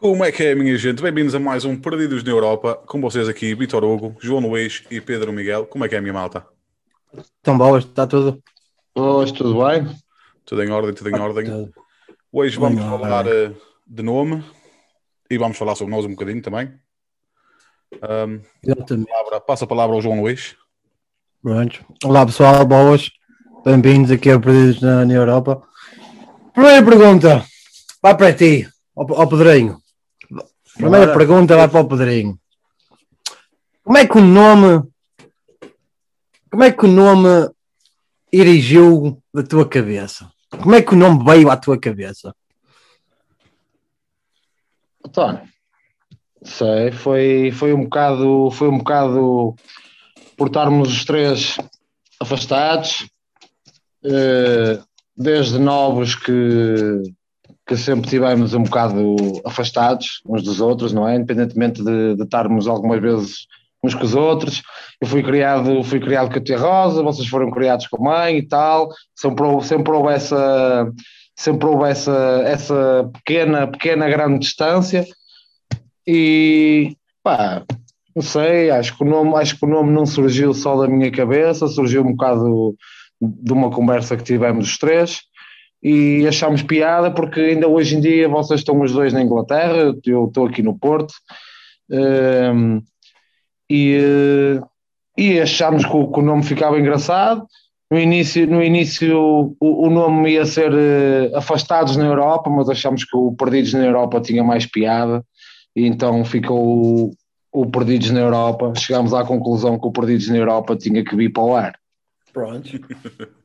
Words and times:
Como 0.00 0.24
é 0.24 0.30
que 0.30 0.44
é, 0.44 0.54
minha 0.54 0.76
gente? 0.76 1.02
Bem-vindos 1.02 1.34
a 1.34 1.40
mais 1.40 1.64
um 1.64 1.76
Perdidos 1.76 2.22
na 2.22 2.30
Europa. 2.30 2.76
Com 2.86 3.00
vocês 3.00 3.28
aqui, 3.28 3.54
Vitor 3.54 3.82
Hugo, 3.84 4.16
João 4.20 4.40
Luís 4.46 4.84
e 4.90 5.00
Pedro 5.00 5.32
Miguel. 5.32 5.66
Como 5.66 5.84
é 5.84 5.88
que 5.88 5.96
é, 5.96 6.00
minha 6.00 6.12
malta? 6.12 6.46
Tão 7.42 7.58
boas, 7.58 7.84
está 7.84 8.06
tudo. 8.06 8.40
Hoje 8.94 9.34
tudo 9.34 9.64
bem? 9.66 9.88
Tudo 10.44 10.62
em 10.62 10.70
ordem, 10.70 10.94
tudo 10.94 11.10
em 11.10 11.18
ordem. 11.18 11.44
Tudo. 11.46 11.72
Hoje 12.32 12.56
vamos 12.58 12.80
falar 12.80 13.26
ordem. 13.26 13.32
eh, 13.32 13.52
de 13.86 14.02
nome 14.02 14.44
e 15.30 15.36
vamos 15.36 15.56
falar 15.56 15.74
sobre 15.74 15.92
nós 15.94 16.04
um 16.04 16.10
bocadinho 16.10 16.42
também. 16.42 16.72
Ahm, 18.02 18.40
Exatamente. 18.62 19.08
palavra- 19.10 19.40
passa 19.40 19.64
a 19.64 19.68
palavra 19.68 19.96
ao 19.96 20.02
João 20.02 20.20
Luís. 20.20 20.54
Pronto. 21.42 21.84
Olá 22.04 22.24
pessoal, 22.24 22.64
boas. 22.64 23.10
Bem-vindos 23.64 24.10
aqui 24.12 24.30
a 24.30 24.38
Perdidos 24.38 24.80
na, 24.80 25.04
na 25.04 25.12
Europa. 25.14 25.60
Primeira 26.52 26.84
pergunta, 26.84 27.44
vai 28.02 28.16
para 28.16 28.32
ti, 28.32 28.68
ao, 28.96 29.12
ao 29.22 29.28
Pedrinho. 29.28 29.78
Primeira 30.78 31.06
Bora. 31.06 31.18
pergunta 31.18 31.56
vai 31.56 31.68
para 31.68 31.80
o 31.80 31.88
Pedrinho. 31.88 32.38
Como 33.82 33.98
é 33.98 34.06
que 34.06 34.16
o 34.16 34.20
nome. 34.20 34.88
Como 36.48 36.62
é 36.62 36.70
que 36.70 36.84
o 36.84 36.88
nome 36.88 37.50
erigiu 38.32 39.20
da 39.34 39.42
tua 39.42 39.68
cabeça? 39.68 40.30
Como 40.50 40.74
é 40.76 40.80
que 40.80 40.94
o 40.94 40.96
nome 40.96 41.24
veio 41.24 41.50
à 41.50 41.56
tua 41.56 41.78
cabeça? 41.78 42.32
António, 45.04 45.42
sei, 46.44 46.92
foi, 46.92 47.50
foi 47.50 47.72
um 47.72 47.82
bocado, 47.82 48.50
foi 48.52 48.68
um 48.68 48.78
bocado 48.78 49.56
por 50.36 50.46
estarmos 50.46 50.92
os 50.92 51.04
três 51.04 51.58
afastados, 52.20 53.08
eh, 54.04 54.80
desde 55.16 55.58
novos 55.58 56.14
que, 56.14 57.02
que 57.68 57.76
sempre 57.76 58.08
tivemos 58.08 58.54
um 58.54 58.62
bocado 58.62 59.14
afastados 59.44 60.22
uns 60.26 60.42
dos 60.42 60.58
outros, 60.58 60.90
não 60.94 61.06
é? 61.06 61.16
Independentemente 61.16 61.84
de, 61.84 62.16
de 62.16 62.22
estarmos 62.22 62.66
algumas 62.66 62.98
vezes 62.98 63.46
uns 63.84 63.94
com 63.94 64.04
os 64.04 64.14
outros. 64.14 64.62
Eu 64.98 65.06
fui 65.06 65.22
criado, 65.22 65.84
fui 65.84 66.00
criado 66.00 66.32
com 66.32 66.38
a 66.38 66.42
tia 66.42 66.58
Rosa, 66.58 67.02
vocês 67.02 67.28
foram 67.28 67.50
criados 67.50 67.86
com 67.86 67.98
a 67.98 68.10
mãe 68.10 68.38
e 68.38 68.42
tal, 68.42 68.88
sempre 69.14 69.44
houve, 69.44 69.66
sempre 69.66 69.92
houve 69.92 70.14
essa 70.14 70.90
sempre 71.36 71.68
houve 71.68 71.88
essa, 71.88 72.42
essa 72.46 73.08
pequena, 73.12 73.68
pequena 73.68 74.08
grande 74.08 74.40
distância 74.40 75.06
e 76.04 76.96
pá, 77.22 77.62
não 78.16 78.22
sei, 78.22 78.70
acho 78.70 78.96
que, 78.96 79.04
o 79.04 79.06
nome, 79.06 79.36
acho 79.36 79.56
que 79.56 79.64
o 79.64 79.68
nome 79.68 79.92
não 79.92 80.04
surgiu 80.04 80.52
só 80.52 80.74
da 80.80 80.88
minha 80.88 81.12
cabeça, 81.12 81.68
surgiu 81.68 82.02
um 82.02 82.12
bocado 82.12 82.74
de 83.20 83.52
uma 83.52 83.70
conversa 83.70 84.16
que 84.16 84.24
tivemos 84.24 84.68
os 84.68 84.78
três 84.78 85.20
e 85.82 86.26
achámos 86.26 86.62
piada 86.62 87.10
porque 87.10 87.40
ainda 87.40 87.68
hoje 87.68 87.96
em 87.96 88.00
dia 88.00 88.28
vocês 88.28 88.60
estão 88.60 88.80
os 88.80 88.92
dois 88.92 89.12
na 89.12 89.22
Inglaterra, 89.22 89.94
eu 90.04 90.26
estou 90.26 90.46
aqui 90.46 90.62
no 90.62 90.78
Porto 90.78 91.14
hum, 91.90 92.82
e, 93.70 93.96
eh, 93.96 94.60
e 95.16 95.40
achámos 95.40 95.84
que 95.84 95.96
o, 95.96 96.10
que 96.10 96.18
o 96.18 96.22
nome 96.22 96.42
ficava 96.42 96.78
engraçado 96.78 97.46
no 97.90 97.98
início, 97.98 98.46
no 98.46 98.62
início 98.62 99.56
o, 99.58 99.86
o 99.86 99.90
nome 99.90 100.32
ia 100.32 100.44
ser 100.44 100.72
eh, 100.72 101.30
Afastados 101.34 101.96
na 101.96 102.04
Europa, 102.04 102.50
mas 102.50 102.68
achamos 102.68 103.04
que 103.04 103.16
o 103.16 103.32
Perdidos 103.32 103.72
na 103.72 103.84
Europa 103.84 104.20
tinha 104.20 104.44
mais 104.44 104.66
piada, 104.66 105.24
e 105.74 105.86
então 105.86 106.22
ficou 106.24 107.08
o, 107.08 107.10
o 107.50 107.66
Perdidos 107.66 108.10
na 108.10 108.20
Europa. 108.20 108.72
Chegámos 108.76 109.14
à 109.14 109.24
conclusão 109.24 109.78
que 109.78 109.86
o 109.86 109.92
Perdidos 109.92 110.28
na 110.28 110.36
Europa 110.36 110.76
tinha 110.76 111.02
que 111.02 111.16
vir 111.16 111.32
para 111.32 111.42
o 111.42 111.56
ar. 111.56 111.78
Pronto. 112.32 112.68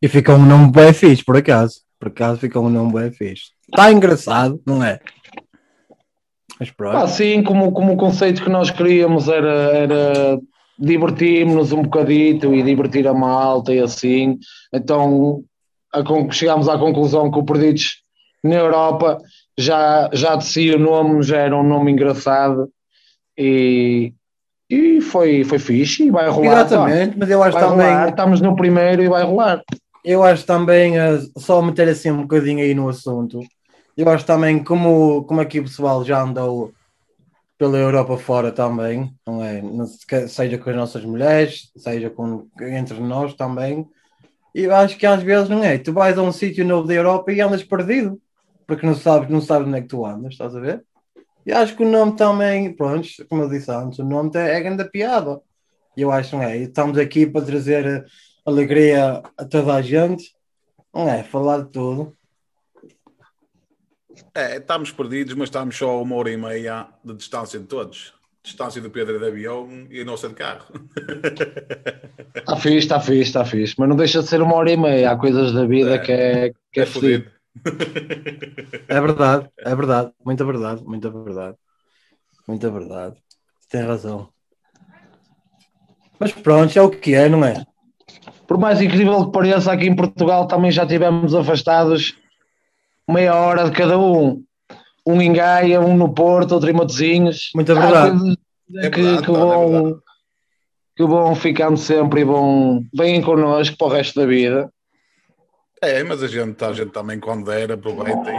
E 0.00 0.08
fica 0.08 0.34
um 0.34 0.44
nome 0.44 0.70
bem 0.70 0.92
fixe, 0.92 1.24
por 1.24 1.36
acaso. 1.36 1.80
Por 1.98 2.08
acaso 2.08 2.40
fica 2.40 2.60
um 2.60 2.68
nome 2.68 2.92
bem 2.92 3.10
fixe. 3.10 3.50
Está 3.68 3.90
engraçado, 3.90 4.60
não 4.66 4.82
é? 4.84 5.00
Mas 6.58 6.70
pronto. 6.70 6.96
Assim 6.98 7.42
como, 7.42 7.72
como 7.72 7.92
o 7.92 7.96
conceito 7.96 8.42
que 8.42 8.50
nós 8.50 8.70
queríamos 8.70 9.28
era, 9.28 9.52
era 9.76 10.38
divertirmos-nos 10.78 11.72
um 11.72 11.82
bocadito 11.82 12.54
e 12.54 12.62
divertir 12.62 13.06
a 13.06 13.14
malta 13.14 13.72
e 13.72 13.80
assim, 13.80 14.38
então 14.72 15.42
a 15.92 16.02
chegámos 16.32 16.68
à 16.68 16.78
conclusão 16.78 17.30
que 17.30 17.38
o 17.38 17.44
Perdidos 17.44 18.02
na 18.44 18.54
Europa 18.54 19.18
já, 19.58 20.10
já 20.12 20.36
de 20.36 20.44
si 20.44 20.70
o 20.70 20.78
nome 20.78 21.22
já 21.22 21.38
era 21.38 21.56
um 21.56 21.62
nome 21.62 21.92
engraçado 21.92 22.68
e, 23.36 24.12
e 24.68 25.00
foi, 25.00 25.44
foi 25.44 25.58
fixe 25.58 26.04
e 26.04 26.10
vai 26.10 26.28
rolar. 26.28 26.54
pá. 26.54 26.60
Exatamente, 26.60 27.18
mas 27.18 27.30
eu 27.30 27.42
acho 27.42 27.52
Vai 27.52 27.62
também, 27.62 27.86
rolar, 27.86 28.08
estamos 28.08 28.40
no 28.40 28.56
primeiro 28.56 29.02
e 29.02 29.08
vai 29.08 29.22
rolar. 29.22 29.62
Eu 30.06 30.22
acho 30.22 30.46
também, 30.46 30.96
eh, 30.98 31.18
só 31.36 31.60
meter 31.60 31.88
assim 31.88 32.10
um 32.12 32.22
bocadinho 32.22 32.60
aí 32.60 32.74
no 32.74 32.88
assunto, 32.88 33.40
eu 33.96 34.08
acho 34.08 34.24
também 34.24 34.62
como, 34.62 35.24
como 35.24 35.40
aqui 35.40 35.58
o 35.58 35.64
pessoal 35.64 36.04
já 36.04 36.22
andou 36.22 36.72
pela 37.58 37.76
Europa 37.78 38.16
fora 38.16 38.52
também, 38.52 39.12
não 39.26 39.42
é? 39.42 39.62
Seja 40.28 40.58
com 40.58 40.70
as 40.70 40.76
nossas 40.76 41.04
mulheres, 41.04 41.72
seja 41.76 42.08
com, 42.08 42.46
entre 42.60 43.00
nós 43.00 43.34
também, 43.34 43.88
e 44.54 44.66
acho 44.66 44.96
que 44.96 45.06
às 45.06 45.22
vezes 45.22 45.48
não 45.48 45.64
é, 45.64 45.76
tu 45.78 45.92
vais 45.92 46.16
a 46.16 46.22
um 46.22 46.32
sítio 46.32 46.64
novo 46.64 46.86
da 46.86 46.94
Europa 46.94 47.32
e 47.32 47.40
andas 47.40 47.64
perdido, 47.64 48.20
porque 48.66 48.86
não 48.86 48.94
sabes, 48.94 49.28
não 49.28 49.40
sabes 49.40 49.66
onde 49.66 49.78
é 49.78 49.82
que 49.82 49.88
tu 49.88 50.06
andas, 50.06 50.32
estás 50.32 50.54
a 50.54 50.60
ver? 50.60 50.84
E 51.44 51.52
acho 51.52 51.76
que 51.76 51.82
o 51.82 51.90
nome 51.90 52.16
também, 52.16 52.72
pronto, 52.74 53.08
como 53.28 53.42
eu 53.42 53.48
disse 53.48 53.70
antes, 53.70 53.98
o 53.98 54.04
nome 54.04 54.30
é, 54.34 54.56
é 54.56 54.60
grande 54.60 54.84
piada. 54.90 55.40
E 55.96 56.02
eu 56.02 56.12
acho, 56.12 56.36
não 56.36 56.42
é? 56.42 56.58
Estamos 56.58 56.98
aqui 56.98 57.26
para 57.26 57.44
trazer 57.46 57.86
eh, 57.86 58.04
alegria 58.46 59.22
a 59.36 59.44
toda 59.44 59.74
a 59.74 59.82
gente, 59.82 60.34
não 60.94 61.08
é? 61.08 61.22
Falar 61.22 61.62
de 61.62 61.70
tudo. 61.70 62.16
É, 64.34 64.56
estamos 64.56 64.90
perdidos, 64.92 65.34
mas 65.34 65.48
estamos 65.48 65.76
só 65.76 65.90
a 65.90 66.00
uma 66.00 66.14
hora 66.16 66.30
e 66.30 66.36
meia 66.36 66.88
de 67.04 67.14
distância 67.14 67.58
de 67.58 67.66
todos. 67.66 68.14
Distância 68.42 68.80
do 68.80 68.90
Pedro 68.90 69.18
de 69.18 69.26
avião 69.26 69.68
e 69.90 70.00
a 70.00 70.04
nossa 70.04 70.28
de 70.28 70.34
carro. 70.34 70.66
Está 72.34 72.56
fixe, 72.56 72.78
está 72.78 73.00
fixe, 73.00 73.22
está 73.22 73.44
fixe, 73.44 73.74
mas 73.76 73.88
não 73.88 73.96
deixa 73.96 74.22
de 74.22 74.28
ser 74.28 74.40
uma 74.40 74.54
hora 74.54 74.70
e 74.70 74.76
meia. 74.76 75.10
Há 75.10 75.16
coisas 75.16 75.52
da 75.52 75.66
vida 75.66 75.96
É. 75.96 75.98
que 75.98 76.12
é, 76.12 76.52
que 76.72 76.80
é, 76.80 76.82
É 76.82 76.86
fodido. 76.86 77.30
É 78.88 79.00
verdade, 79.00 79.48
é 79.58 79.74
verdade, 79.74 80.12
muita 80.24 80.44
verdade, 80.44 80.84
muita 80.84 81.10
verdade, 81.10 81.56
muita 82.46 82.70
verdade. 82.70 83.16
Tem 83.68 83.82
razão. 83.82 84.28
Mas 86.20 86.32
pronto, 86.32 86.78
é 86.78 86.82
o 86.82 86.90
que 86.90 87.14
é, 87.14 87.28
não 87.28 87.44
é? 87.44 87.64
Por 88.46 88.58
mais 88.58 88.80
incrível 88.80 89.26
que 89.26 89.32
pareça, 89.32 89.72
aqui 89.72 89.86
em 89.86 89.96
Portugal 89.96 90.46
também 90.46 90.70
já 90.70 90.86
tivemos 90.86 91.34
afastados 91.34 92.16
meia 93.08 93.34
hora 93.34 93.64
de 93.64 93.72
cada 93.72 93.98
um. 93.98 94.42
Um 95.06 95.20
em 95.20 95.32
Gaia, 95.32 95.80
um 95.80 95.96
no 95.96 96.12
Porto, 96.12 96.52
outro 96.52 96.70
em 96.70 96.72
Matosinhos. 96.72 97.50
Muita 97.54 97.74
verdade. 97.74 98.36
É 98.76 98.90
que, 98.90 99.00
verdade, 99.00 99.22
que 99.24 99.30
é 99.30 99.34
vão, 99.34 99.70
verdade. 99.70 99.96
que 100.96 101.04
vão 101.04 101.34
ficando 101.34 101.76
sempre 101.76 102.22
e 102.22 102.24
vão 102.24 102.82
vêm 102.92 103.22
connosco 103.22 103.76
para 103.76 103.86
o 103.86 103.90
resto 103.90 104.20
da 104.20 104.26
vida. 104.26 104.70
É, 105.82 106.02
mas 106.02 106.22
a 106.22 106.26
gente, 106.26 106.64
a 106.64 106.72
gente 106.72 106.90
também, 106.90 107.20
quando 107.20 107.44
der, 107.44 107.72
aproveita 107.72 108.30
e 108.30 108.36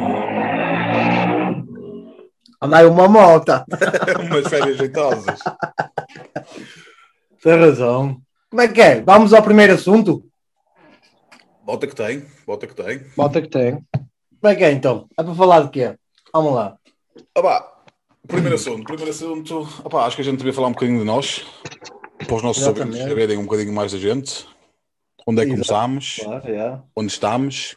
Andai 2.62 2.86
uma 2.86 3.08
moto. 3.08 3.52
umas 4.26 4.48
férias 4.48 4.78
jeitosas. 4.78 5.40
Tem 7.44 7.60
razão. 7.60 8.20
Como 8.50 8.62
é 8.62 8.68
que 8.68 8.82
é? 8.82 9.02
Vamos 9.02 9.34
ao 9.34 9.44
primeiro 9.44 9.74
assunto? 9.74 10.24
Bota 11.64 11.86
que 11.86 11.96
tem, 11.96 12.26
bota 12.46 12.66
que 12.66 12.74
tem. 12.76 13.00
Bota 13.16 13.42
que 13.42 13.50
tem. 13.50 13.72
Como 14.40 14.54
é 14.54 14.56
que 14.56 14.64
é 14.64 14.72
então? 14.72 15.08
É 15.18 15.24
para 15.24 15.36
falar 15.36 15.64
de 15.64 15.70
quê? 15.72 15.98
Vamos 16.34 16.54
lá. 16.54 16.78
Opá, 17.38 17.84
primeiro 18.26 18.56
assunto, 18.56 18.84
primeiro 18.86 19.12
assunto. 19.12 19.62
Opá, 19.84 20.06
acho 20.06 20.16
que 20.16 20.22
a 20.22 20.26
gente 20.26 20.38
devia 20.38 20.54
falar 20.54 20.68
um 20.68 20.74
bocadinho 20.74 21.00
de 21.00 21.06
nós, 21.06 21.46
para 22.26 22.36
os 22.36 22.42
nossos 22.44 22.62
Exatamente. 22.64 22.90
ouvintes 22.96 23.10
saberem 23.10 23.38
um 23.38 23.44
bocadinho 23.44 23.74
mais 23.74 23.92
da 23.92 23.98
gente. 23.98 24.48
Onde 25.28 25.42
é 25.42 25.46
que 25.46 25.52
Exato. 25.52 25.68
começámos? 25.68 26.16
Claro, 26.24 26.54
já. 26.56 26.84
Onde 26.96 27.12
estamos? 27.12 27.76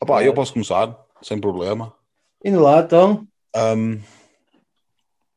Opá, 0.00 0.14
Claro. 0.14 0.24
eu 0.26 0.34
posso 0.34 0.52
começar, 0.52 0.98
sem 1.22 1.40
problema. 1.40 1.94
Indo 2.44 2.60
lá, 2.60 2.80
então. 2.80 3.26
Ahm, 3.54 4.00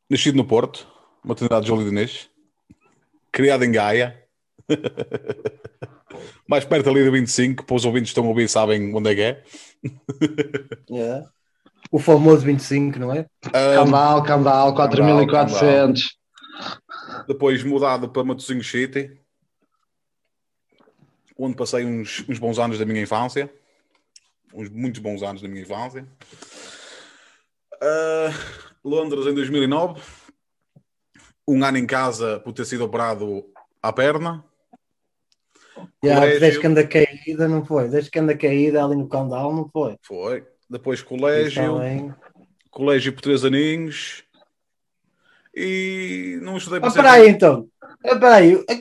nascido 0.10 0.36
no 0.38 0.46
Porto, 0.46 0.88
maternidade 1.24 1.62
de 1.64 1.68
João 1.68 1.82
Lidinês. 1.82 2.31
Criado 3.32 3.64
em 3.64 3.72
Gaia. 3.72 4.22
Mais 6.48 6.66
perto 6.66 6.90
ali 6.90 7.04
do 7.04 7.12
25, 7.12 7.66
para 7.66 7.76
os 7.76 7.86
ouvintes 7.86 8.10
que 8.10 8.12
estão 8.12 8.26
a 8.26 8.30
ouvir 8.30 8.50
sabem 8.50 8.94
onde 8.94 9.12
é 9.12 9.16
que 9.16 9.22
é. 9.22 9.44
Yeah. 10.90 11.30
O 11.92 12.00
famoso 12.00 12.46
25, 12.46 13.00
não 13.00 13.14
é? 13.14 13.26
Candal, 13.52 14.24
Candal, 14.24 14.76
4400. 14.76 16.18
depois 17.28 17.64
mudado 17.64 18.10
para 18.10 18.24
Matosinhos 18.24 18.70
City, 18.70 19.18
onde 21.38 21.56
passei 21.56 21.86
uns, 21.86 22.24
uns 22.30 22.38
bons 22.38 22.60
anos 22.60 22.78
da 22.78 22.86
minha 22.86 23.02
infância. 23.02 23.52
Uns 24.54 24.70
muitos 24.70 25.02
bons 25.02 25.24
anos 25.24 25.42
da 25.42 25.48
minha 25.48 25.62
infância. 25.62 26.06
Ah, 27.82 28.30
Londres 28.84 29.26
em 29.26 29.34
2009. 29.34 30.02
Um 31.52 31.64
ano 31.66 31.78
em 31.78 31.86
casa 31.86 32.40
por 32.40 32.54
ter 32.54 32.64
sido 32.66 32.86
operado 32.86 33.44
à 33.82 33.92
perna. 33.92 34.44
Yeah, 36.04 36.22
Colégio. 36.22 36.40
desde 36.40 36.60
que 36.60 36.68
anda 36.68 36.88
caída, 36.88 37.48
não 37.48 37.66
foi? 37.66 37.90
Desde 37.90 38.10
que 38.10 38.20
anda 38.20 38.38
caída 38.38 38.84
ali 38.84 38.96
no 38.96 39.10
Candal, 39.10 39.54
não 39.54 39.68
foi? 39.70 39.98
Foi. 40.02 40.46
depois 40.70 41.02
colégio, 41.02 41.62
Também. 41.74 42.14
colégio 42.70 43.12
por 43.14 43.22
três 43.22 43.44
aninhos 43.44 44.24
e 45.54 46.40
não 46.42 46.56
estudei 46.56 46.80
Ah, 46.82 46.90
ser- 46.90 47.02
peraí 47.02 47.28
então. 47.28 47.68
Ah, 48.06 48.16
peraí. 48.16 48.56
O 48.56 48.66
que 48.66 48.76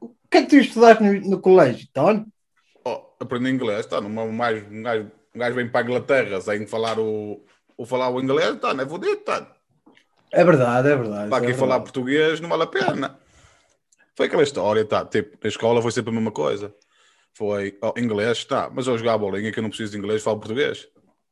o 0.00 0.08
que 0.30 0.38
é 0.38 0.42
que 0.42 0.48
tu 0.48 0.56
estudaste 0.56 1.02
no, 1.02 1.12
no 1.30 1.40
colégio, 1.40 1.88
Tony? 1.92 2.24
Oh, 2.84 3.02
aprendi 3.20 3.50
inglês, 3.50 3.86
tá, 3.86 4.00
numa, 4.00 4.26
mais, 4.26 4.64
um, 4.70 4.82
gajo, 4.82 5.10
um 5.34 5.38
gajo 5.38 5.54
vem 5.56 5.68
para 5.68 5.80
a 5.80 5.84
Inglaterra 5.84 6.40
sem 6.40 6.66
falar 6.66 6.98
o, 6.98 7.44
o 7.76 7.84
falar 7.86 8.10
o 8.10 8.20
inglês, 8.20 8.58
tá, 8.60 8.72
não 8.74 8.82
é 8.84 8.88
fodido, 8.88 9.16
tá. 9.18 9.56
É 10.32 10.44
verdade, 10.44 10.88
é 10.88 10.96
verdade. 10.96 11.28
Para 11.28 11.44
é 11.44 11.48
aqui 11.48 11.58
falar 11.58 11.80
português 11.80 12.40
não 12.40 12.48
vale 12.48 12.62
a 12.62 12.66
pena. 12.66 13.18
Foi 14.14 14.26
aquela 14.26 14.42
história, 14.42 14.84
tá, 14.84 15.04
tipo, 15.04 15.38
na 15.42 15.48
escola 15.48 15.80
foi 15.82 15.92
sempre 15.92 16.10
a 16.10 16.14
mesma 16.14 16.30
coisa. 16.30 16.74
Foi, 17.32 17.78
oh, 17.82 17.92
inglês, 17.98 18.44
tá, 18.44 18.70
mas 18.72 18.86
eu 18.86 18.98
jogar 18.98 19.14
a 19.14 19.18
bolinha 19.18 19.50
que 19.50 19.58
eu 19.58 19.62
não 19.62 19.70
preciso 19.70 19.92
de 19.92 19.98
inglês, 19.98 20.22
falo 20.22 20.38
português. 20.38 20.88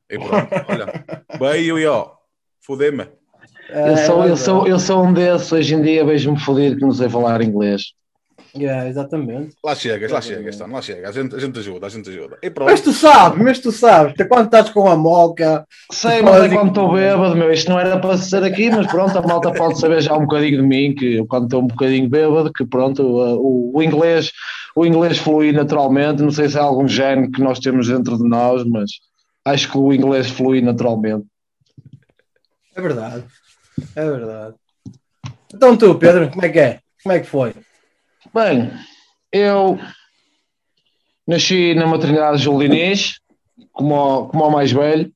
E 0.08 0.18
pronto, 0.18 0.48
olha, 0.68 1.04
veio 1.38 1.78
e 1.78 1.86
ó, 1.86 2.12
fodei-me. 2.60 3.08
É, 3.68 3.90
Eu 3.92 3.96
sou, 3.98 4.16
eu, 4.16 4.20
verdade. 4.20 4.40
sou, 4.40 4.66
eu 4.66 4.78
sou 4.78 5.04
um 5.04 5.12
desses, 5.12 5.52
hoje 5.52 5.74
em 5.74 5.82
dia 5.82 6.04
vejo-me 6.04 6.40
fodido 6.40 6.76
que 6.76 6.82
não 6.82 6.92
sei 6.92 7.08
falar 7.08 7.42
inglês. 7.42 7.92
É, 8.54 8.88
exatamente. 8.88 9.56
Lá 9.64 9.74
chegas, 9.74 10.10
lá 10.10 10.20
chegas, 10.20 10.56
tá, 10.56 10.66
lá 10.66 10.80
chega, 10.80 11.08
a 11.08 11.12
gente, 11.12 11.34
a 11.34 11.38
gente 11.38 11.58
ajuda, 11.58 11.86
a 11.86 11.90
gente 11.90 12.08
ajuda. 12.08 12.38
E 12.42 12.50
pronto. 12.50 12.70
Mas 12.70 12.80
tu 12.80 12.92
sabes, 12.92 13.42
mas 13.42 13.58
tu 13.58 13.70
sabes, 13.70 14.12
até 14.12 14.24
quando 14.24 14.46
estás 14.46 14.70
com 14.70 14.88
a 14.88 14.96
moca, 14.96 15.66
Sei, 15.92 16.22
mas 16.22 16.44
é 16.44 16.48
quando 16.48 16.68
estou 16.68 16.92
bêbado, 16.92 17.36
meu, 17.36 17.52
isto 17.52 17.70
não 17.70 17.78
era 17.78 17.98
para 17.98 18.16
ser 18.16 18.42
aqui, 18.42 18.70
mas 18.70 18.86
pronto, 18.86 19.16
a 19.16 19.22
malta 19.22 19.52
pode 19.52 19.78
saber 19.78 20.00
já 20.00 20.14
um 20.14 20.22
bocadinho 20.22 20.62
de 20.62 20.66
mim, 20.66 20.94
que 20.94 21.16
eu 21.16 21.26
quando 21.26 21.44
estou 21.44 21.62
um 21.62 21.66
bocadinho 21.66 22.08
bêbado, 22.08 22.52
que 22.52 22.64
pronto, 22.64 23.02
o, 23.02 23.76
o 23.76 23.82
inglês, 23.82 24.32
o 24.74 24.86
inglês 24.86 25.18
flui 25.18 25.52
naturalmente, 25.52 26.22
não 26.22 26.30
sei 26.30 26.48
se 26.48 26.56
é 26.56 26.60
algum 26.60 26.88
gene 26.88 27.30
que 27.30 27.42
nós 27.42 27.58
temos 27.58 27.88
dentro 27.88 28.16
de 28.16 28.28
nós, 28.28 28.64
mas 28.64 28.90
acho 29.44 29.70
que 29.70 29.78
o 29.78 29.92
inglês 29.92 30.28
flui 30.30 30.60
naturalmente. 30.60 31.26
é 32.74 32.80
verdade. 32.80 33.24
É 33.94 34.04
verdade. 34.04 34.54
Então 35.54 35.76
tu, 35.76 35.94
Pedro, 35.94 36.28
como 36.30 36.44
é 36.44 36.48
que 36.48 36.58
é? 36.58 36.80
Como 37.02 37.14
é 37.14 37.20
que 37.20 37.26
foi? 37.26 37.54
Bem, 38.34 38.70
eu 39.32 39.78
nasci 41.26 41.74
na 41.74 41.86
maternidade 41.86 42.42
Júlio 42.42 42.66
Inês, 42.66 43.20
como, 43.72 43.94
o- 43.94 44.28
como 44.28 44.44
o 44.46 44.50
mais 44.50 44.70
velho. 44.72 45.12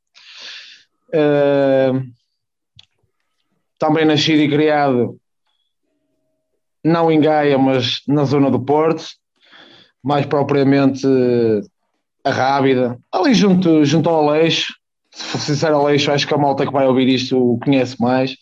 Eh, 1.13 1.93
também 3.79 4.05
nascido 4.05 4.41
e 4.41 4.49
criado, 4.49 5.19
não 6.85 7.11
em 7.11 7.21
Gaia, 7.21 7.59
mas 7.59 8.01
na 8.09 8.25
zona 8.25 8.51
do 8.51 8.61
Porto, 8.61 9.05
mais 10.03 10.25
propriamente 10.27 11.07
a 12.25 12.31
Rábida, 12.31 12.99
ali 13.13 13.35
junto, 13.35 13.85
junto 13.85 14.09
ao 14.09 14.29
Aleixo. 14.29 14.75
Se 15.13 15.25
for 15.25 15.39
sincero, 15.41 15.77
Aleixo, 15.77 16.11
acho 16.11 16.27
que 16.27 16.35
a 16.35 16.39
malta 16.39 16.65
que 16.67 16.73
vai 16.73 16.87
ouvir 16.87 17.09
isto 17.09 17.59
conhece 17.63 18.01
mais. 18.01 18.37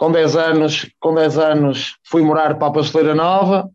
Com 0.00 0.10
10 0.10 0.34
anos, 0.34 0.90
com 0.98 1.14
10 1.14 1.36
anos 1.36 1.96
fui 2.04 2.22
morar 2.22 2.56
para 2.56 2.68
a 2.68 2.72
Pasteleira 2.72 3.14
Nova, 3.14 3.70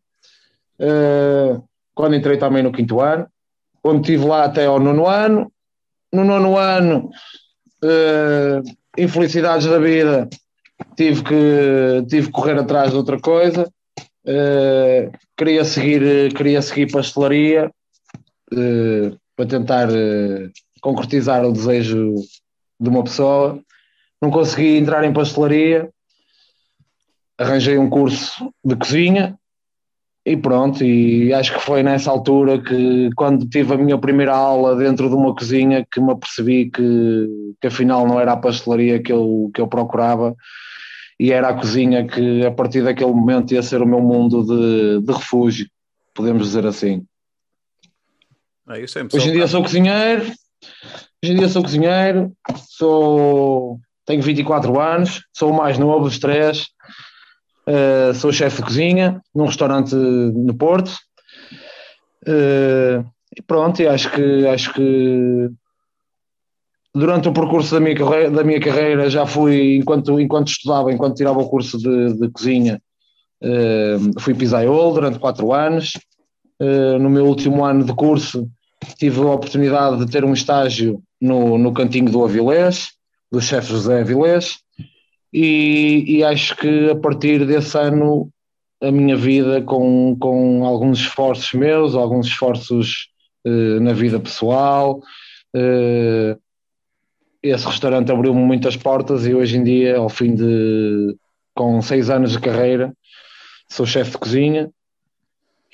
eh, 0.80 1.56
quando 1.94 2.16
entrei 2.16 2.36
também 2.36 2.63
no 2.63 2.72
quinto 2.72 3.00
ano, 3.00 3.27
onde 3.83 4.01
estive 4.01 4.25
lá 4.25 4.45
até 4.45 4.66
ao 4.66 4.80
nono 4.80 5.06
ano. 5.06 5.51
No 6.12 6.24
nono 6.24 6.57
ano, 6.57 7.12
eh, 7.83 8.63
infelicidades 8.98 9.68
da 9.68 9.77
vida, 9.77 10.27
tive 10.95 11.22
que, 11.22 12.06
tive 12.10 12.25
que 12.25 12.33
correr 12.33 12.57
atrás 12.57 12.89
de 12.89 12.98
outra 12.98 13.19
coisa. 13.19 13.71
Eh, 14.25 15.12
queria, 15.38 15.63
seguir, 15.63 16.33
queria 16.33 16.60
seguir 16.63 16.92
pastelaria 16.92 17.69
para 19.36 19.45
tentar 19.45 19.89
concretizar 20.81 21.45
o 21.45 21.54
desejo 21.54 22.16
de 22.80 22.89
uma 22.89 23.04
pessoa. 23.04 23.60
Não 24.19 24.31
consegui 24.31 24.78
entrar 24.78 25.04
em 25.04 25.13
pastelaria, 25.13 25.92
arranjei 27.37 27.77
um 27.77 27.89
curso 27.89 28.53
de 28.63 28.75
cozinha 28.75 29.37
e 30.25 30.35
pronto, 30.35 30.83
e 30.83 31.31
acho 31.31 31.53
que 31.53 31.59
foi 31.59 31.83
nessa 31.83 32.09
altura 32.09 32.59
que 32.59 33.11
quando 33.15 33.47
tive 33.47 33.75
a 33.75 33.77
minha 33.77 33.97
primeira 33.97 34.33
aula 34.33 34.75
dentro 34.75 35.07
de 35.07 35.13
uma 35.13 35.35
cozinha 35.35 35.85
que 35.89 36.01
me 36.01 36.11
apercebi 36.13 36.71
que, 36.71 37.53
que 37.61 37.67
afinal 37.67 38.07
não 38.07 38.19
era 38.19 38.31
a 38.31 38.37
pastelaria 38.37 38.99
que 38.99 39.11
eu, 39.11 39.51
que 39.53 39.61
eu 39.61 39.67
procurava 39.67 40.35
e 41.19 41.31
era 41.31 41.49
a 41.49 41.53
cozinha 41.53 42.07
que 42.07 42.43
a 42.43 42.51
partir 42.51 42.83
daquele 42.83 43.11
momento 43.11 43.53
ia 43.53 43.61
ser 43.61 43.83
o 43.83 43.87
meu 43.87 44.01
mundo 44.01 44.43
de, 44.43 45.05
de 45.05 45.13
refúgio, 45.13 45.67
podemos 46.13 46.47
dizer 46.47 46.65
assim. 46.65 47.05
É, 48.67 48.87
sempre 48.87 49.15
Hoje 49.15 49.29
em 49.29 49.33
dia 49.33 49.47
sou 49.47 49.61
cozinheiro, 49.61 50.23
hoje 50.23 51.33
em 51.33 51.35
dia 51.35 51.49
sou 51.49 51.61
cozinheiro, 51.61 52.33
sou, 52.67 53.79
tenho 54.07 54.23
24 54.23 54.79
anos, 54.79 55.23
sou 55.31 55.51
o 55.51 55.55
mais 55.55 55.77
novo 55.77 56.05
dos 56.05 56.17
três, 56.17 56.65
eh, 57.67 58.13
sou 58.13 58.31
chefe 58.31 58.57
de 58.57 58.63
cozinha 58.63 59.21
num 59.33 59.45
restaurante 59.45 59.95
no 59.95 60.53
Porto. 60.56 60.91
Eh, 62.25 63.03
e 63.38 63.41
pronto, 63.41 63.81
e 63.81 63.88
acho 63.88 64.12
que 64.12 64.47
acho 64.47 64.73
que 64.73 65.50
durante 66.94 67.27
o 67.27 67.33
percurso 67.33 67.73
da 67.73 67.79
minha 67.79 67.95
carreira, 67.95 68.31
da 68.31 68.44
minha 68.44 68.59
carreira 68.59 69.09
já 69.09 69.25
fui, 69.25 69.77
enquanto, 69.77 70.19
enquanto 70.19 70.47
estudava, 70.47 70.91
enquanto 70.91 71.17
tirava 71.17 71.39
o 71.39 71.50
curso 71.50 71.77
de, 71.77 72.13
de 72.13 72.29
cozinha, 72.29 72.81
eh, 73.41 73.97
fui 74.19 74.33
pisaiolo 74.33 74.94
durante 74.94 75.19
quatro 75.19 75.53
anos. 75.53 75.94
No 77.01 77.09
meu 77.09 77.25
último 77.25 77.65
ano 77.65 77.83
de 77.83 77.94
curso 77.94 78.50
tive 78.97 79.19
a 79.19 79.33
oportunidade 79.33 79.97
de 79.97 80.09
ter 80.09 80.23
um 80.23 80.31
estágio 80.31 81.03
no, 81.19 81.57
no 81.57 81.73
cantinho 81.73 82.09
do 82.09 82.23
Avilés, 82.23 82.91
do 83.29 83.41
chefe 83.41 83.73
José 83.73 84.00
Avilés, 84.00 84.59
e, 85.37 86.05
e 86.07 86.23
acho 86.23 86.55
que 86.55 86.89
a 86.89 86.95
partir 86.95 87.45
desse 87.45 87.77
ano 87.77 88.31
a 88.81 88.89
minha 88.89 89.17
vida, 89.17 89.61
com, 89.61 90.15
com 90.17 90.63
alguns 90.63 90.99
esforços 90.99 91.51
meus, 91.51 91.93
alguns 91.93 92.27
esforços 92.27 93.09
eh, 93.45 93.79
na 93.81 93.91
vida 93.91 94.17
pessoal, 94.17 95.01
eh, 95.53 96.37
esse 97.43 97.65
restaurante 97.65 98.13
abriu-me 98.13 98.39
muitas 98.39 98.77
portas 98.77 99.27
e 99.27 99.35
hoje 99.35 99.57
em 99.57 99.63
dia, 99.65 99.97
ao 99.97 100.07
fim 100.07 100.33
de 100.33 101.17
com 101.53 101.81
seis 101.81 102.09
anos 102.09 102.31
de 102.31 102.39
carreira, 102.39 102.93
sou 103.69 103.85
chefe 103.85 104.11
de 104.11 104.17
cozinha 104.17 104.69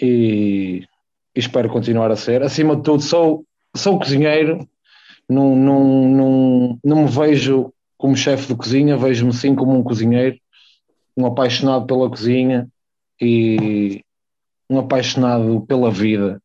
e, 0.02 0.84
e 1.36 1.40
espero 1.40 1.70
continuar 1.70 2.10
a 2.10 2.16
ser. 2.16 2.42
Acima 2.42 2.76
de 2.76 2.82
tudo, 2.82 3.04
sou, 3.04 3.46
sou 3.76 4.00
cozinheiro, 4.00 4.68
não, 5.30 5.56
não, 5.56 6.10
não, 6.10 6.80
não 6.84 7.04
me 7.04 7.10
vejo 7.10 7.72
como 8.02 8.18
chefe 8.18 8.48
de 8.48 8.56
cozinha, 8.56 8.98
vejo-me 8.98 9.32
sim 9.32 9.54
como 9.54 9.78
um 9.78 9.84
cozinheiro, 9.84 10.36
um 11.16 11.24
apaixonado 11.28 11.86
pela 11.86 12.10
cozinha 12.10 12.68
e 13.22 14.04
um 14.68 14.80
apaixonado 14.80 15.64
pela 15.68 15.92
vida. 15.92 16.42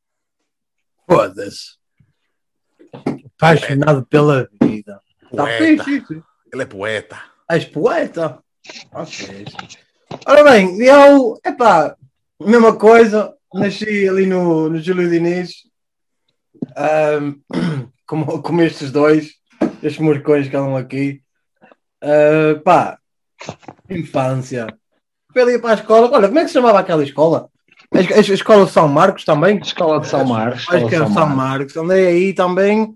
Foda-se. 1.10 1.78
Apaixonado 3.38 4.04
pela 4.04 4.46
vida. 4.62 5.00
Tá 5.34 5.44
Poeta. 5.44 5.84
fixe, 5.84 5.96
isso. 5.96 6.24
Ele 6.52 6.62
é 6.62 6.66
poeta. 6.66 7.22
És 7.50 7.64
poeta? 7.64 8.38
Ok. 8.92 9.46
Ora 10.26 10.44
bem, 10.44 10.78
eu, 10.82 11.40
epá, 11.42 11.96
mesma 12.38 12.76
coisa, 12.76 13.34
nasci 13.54 14.06
ali 14.06 14.26
no, 14.26 14.68
no 14.68 14.78
Júlio 14.78 15.08
Diniz, 15.08 15.62
ahm, 16.76 17.40
como, 18.06 18.42
como 18.42 18.60
estes 18.60 18.92
dois, 18.92 19.36
estes 19.82 19.98
morcões 19.98 20.48
que 20.48 20.56
andam 20.56 20.76
aqui. 20.76 21.22
Ah, 22.02 22.60
pá, 22.64 22.98
infância. 23.90 24.66
Fui 25.32 25.42
ali 25.42 25.58
para 25.58 25.70
a 25.72 25.74
escola, 25.74 26.10
olha, 26.12 26.28
como 26.28 26.38
é 26.38 26.42
que 26.42 26.48
se 26.48 26.54
chamava 26.54 26.78
aquela 26.80 27.02
escola? 27.02 27.48
A, 27.94 28.00
es- 28.00 28.30
a 28.30 28.34
escola 28.34 28.64
de 28.66 28.72
São 28.72 28.88
Marcos 28.88 29.24
também? 29.24 29.58
Escola 29.58 30.00
de 30.00 30.08
São 30.08 30.24
Marcos. 30.24 30.66
Acho 30.68 30.88
que 30.88 30.94
era 30.94 31.04
São 31.06 31.14
São 31.14 31.26
Marcos. 31.26 31.36
Marcos. 31.74 31.76
Andei 31.76 32.06
aí 32.06 32.32
também. 32.34 32.94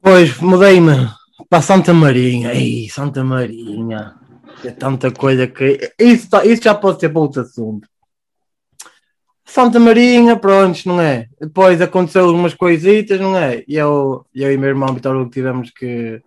Pois 0.00 0.36
mudei-me 0.38 1.08
para 1.48 1.62
Santa 1.62 1.92
Marinha. 1.94 2.52
Ei, 2.52 2.88
Santa 2.88 3.22
Marinha. 3.24 4.14
É 4.64 4.70
tanta 4.70 5.10
coisa 5.10 5.46
que. 5.46 5.92
Isso, 5.98 6.28
tá- 6.30 6.44
isso 6.44 6.62
já 6.62 6.74
pode 6.74 7.00
ser 7.00 7.08
para 7.08 7.20
outro 7.20 7.42
assunto. 7.42 7.88
Santa 9.44 9.78
Marinha, 9.78 10.36
pronto, 10.36 10.80
não 10.86 11.00
é? 11.00 11.26
Depois 11.40 11.80
aconteceu 11.80 12.28
umas 12.30 12.54
coisitas, 12.54 13.20
não 13.20 13.36
é? 13.36 13.62
E 13.68 13.76
eu, 13.76 14.24
eu 14.34 14.52
e 14.52 14.56
meu 14.56 14.68
irmão 14.68 14.94
Vitor 14.94 15.14
Hugo 15.16 15.30
tivemos 15.30 15.70
que, 15.70 16.22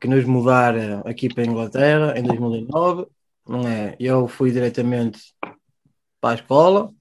que 0.00 0.08
nos 0.08 0.24
mudar 0.24 0.76
eh, 0.76 1.02
aqui 1.06 1.28
para 1.32 1.44
a 1.44 1.46
Inglaterra 1.46 2.18
em 2.18 2.22
2009, 2.22 3.06
não 3.46 3.66
é? 3.68 3.96
Eu 4.00 4.28
fui 4.28 4.50
diretamente 4.52 5.20
para 6.20 6.32
a 6.32 6.34
escola. 6.42 6.92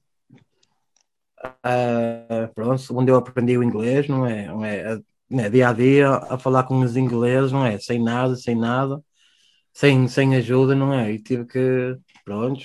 Ah, 1.64 2.50
pronto, 2.54 2.82
onde 2.98 3.12
eu 3.12 3.16
aprendi 3.16 3.58
o 3.58 3.64
inglês, 3.64 4.08
não 4.10 4.26
é? 4.26 4.48
Não 4.48 4.64
é? 4.66 4.94
A- 4.94 5.00
né, 5.30 5.50
dia 5.50 5.70
a 5.70 5.74
dia 5.74 6.10
a 6.10 6.38
falar 6.40 6.64
com 6.64 6.80
os 6.80 6.98
ingleses, 6.98 7.52
não 7.52 7.66
é? 7.66 7.78
Sem 7.80 8.02
nada, 8.04 8.36
sem 8.36 8.56
nada, 8.56 9.00
sem, 9.74 10.08
sem 10.08 10.36
ajuda, 10.36 10.76
não 10.76 10.94
é? 10.94 11.12
E 11.14 11.20
tive 11.22 11.46
que, 11.46 11.98
pronto, 12.26 12.64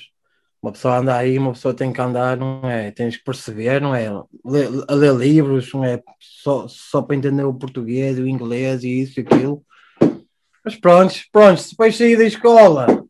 Uma 0.62 0.72
pessoa 0.72 0.98
anda 0.98 1.16
aí, 1.16 1.38
uma 1.38 1.52
pessoa 1.54 1.74
tem 1.74 1.92
que 1.92 2.00
andar, 2.02 2.36
não 2.38 2.68
é? 2.70 2.90
Tens 2.92 3.16
que 3.18 3.24
perceber, 3.24 3.80
não 3.82 3.94
é? 3.94 4.08
Ler, 4.44 4.70
ler 4.90 5.14
livros, 5.16 5.72
não 5.74 5.84
é? 5.84 6.02
Só, 6.20 6.68
só 6.68 7.02
para 7.02 7.16
entender 7.16 7.44
o 7.44 7.54
português, 7.54 8.18
o 8.18 8.26
inglês 8.28 8.84
e 8.84 9.02
isso 9.02 9.20
e 9.20 9.22
aquilo. 9.24 9.64
Mas 10.64 10.76
pronto, 10.76 11.14
pronto, 11.30 11.62
depois 11.70 11.96
saí 11.96 12.16
da 12.16 12.24
escola, 12.24 13.04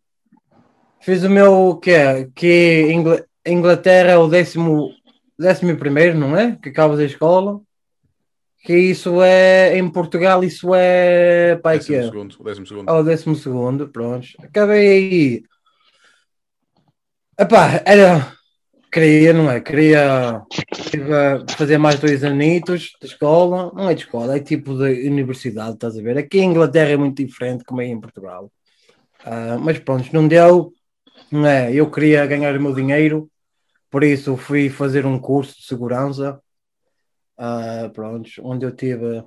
fiz 1.00 1.22
o 1.22 1.30
meu, 1.30 1.52
o 1.70 1.76
quê? 1.76 2.28
Que 2.34 2.90
Ingl- 2.92 3.24
Inglaterra 3.46 4.10
é 4.12 4.16
o 4.16 4.26
décimo, 4.26 4.90
décimo 5.38 5.76
primeiro, 5.76 6.18
não 6.18 6.36
é? 6.36 6.58
Que 6.60 6.70
acaba 6.70 6.96
da 6.96 7.04
escola. 7.04 7.60
Que 8.64 8.74
isso 8.76 9.22
é, 9.22 9.76
em 9.78 9.88
Portugal, 9.90 10.42
isso 10.42 10.74
é, 10.74 11.54
pai, 11.56 11.78
que 11.78 11.92
Décimo 11.92 11.98
é? 11.98 12.02
segundo, 12.06 12.44
décimo 12.44 12.66
segundo. 12.66 12.88
ao 12.88 13.04
décimo 13.04 13.34
segundo, 13.36 13.88
pronto. 13.88 14.26
Acabei 14.42 14.88
aí. 14.88 15.42
Epá, 17.38 17.82
era. 17.84 18.32
Queria, 18.94 19.32
não 19.32 19.50
é? 19.50 19.60
Queria 19.60 20.46
fazer 21.58 21.78
mais 21.78 21.98
dois 21.98 22.22
anitos 22.22 22.92
de 23.00 23.08
escola. 23.08 23.72
Não 23.74 23.90
é 23.90 23.94
de 23.94 24.02
escola, 24.02 24.36
é 24.36 24.40
tipo 24.40 24.72
de 24.78 25.08
universidade, 25.08 25.74
estás 25.74 25.98
a 25.98 26.00
ver? 26.00 26.16
Aqui 26.16 26.38
em 26.38 26.50
Inglaterra 26.50 26.90
é 26.90 26.96
muito 26.96 27.16
diferente 27.16 27.64
como 27.64 27.80
é 27.80 27.86
em 27.86 28.00
Portugal. 28.00 28.52
Ah, 29.24 29.58
mas 29.60 29.80
pronto, 29.80 30.08
não 30.12 30.28
deu. 30.28 30.72
Não 31.28 31.44
é? 31.44 31.74
Eu 31.74 31.90
queria 31.90 32.24
ganhar 32.24 32.56
o 32.56 32.62
meu 32.62 32.72
dinheiro, 32.72 33.28
por 33.90 34.04
isso 34.04 34.36
fui 34.36 34.70
fazer 34.70 35.04
um 35.06 35.18
curso 35.18 35.56
de 35.56 35.66
segurança. 35.66 36.40
Ah, 37.36 37.90
pronto, 37.92 38.30
onde 38.44 38.64
eu 38.64 38.70
tive. 38.76 39.24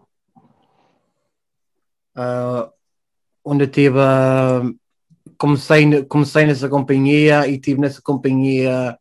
ah, 2.16 2.72
onde 3.44 3.66
eu 3.66 3.68
tive. 3.70 4.00
comecei, 5.38 6.06
comecei 6.06 6.46
nessa 6.46 6.70
companhia 6.70 7.46
e 7.50 7.60
tive 7.60 7.82
nessa 7.82 8.02
companhia 8.02 8.98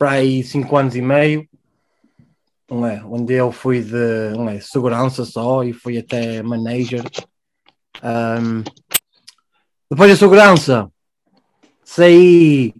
para 0.00 0.12
aí 0.12 0.42
5 0.42 0.74
anos 0.78 0.96
e 0.96 1.02
meio. 1.02 1.46
Não 2.70 2.86
é? 2.86 3.04
Onde 3.04 3.34
eu 3.34 3.52
fui 3.52 3.82
de 3.82 4.30
não 4.34 4.48
é, 4.48 4.58
segurança 4.58 5.26
só 5.26 5.62
e 5.62 5.74
fui 5.74 5.98
até 5.98 6.42
manager. 6.42 7.04
Ahm, 8.02 8.62
depois 9.90 10.10
da 10.10 10.16
segurança, 10.16 10.90
saí 11.84 12.72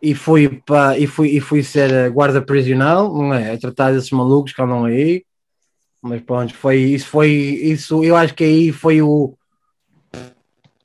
e 0.00 0.14
fui 0.14 0.60
para 0.64 0.96
e 0.96 1.08
fui, 1.08 1.30
e 1.30 1.40
fui 1.40 1.64
ser 1.64 2.08
guarda 2.12 2.40
prisional, 2.40 3.12
não 3.12 3.34
é? 3.34 3.54
A 3.54 3.58
tratar 3.58 3.92
desses 3.92 4.10
malucos 4.12 4.52
que 4.52 4.62
andam 4.62 4.84
aí. 4.84 5.24
Mas 6.00 6.22
pronto, 6.22 6.54
foi 6.54 6.76
isso, 6.76 7.08
foi 7.08 7.30
isso, 7.30 8.04
eu 8.04 8.14
acho 8.14 8.32
que 8.34 8.44
aí 8.44 8.70
foi 8.70 9.02
o 9.02 9.34